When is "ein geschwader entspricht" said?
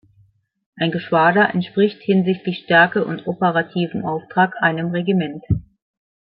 0.77-2.01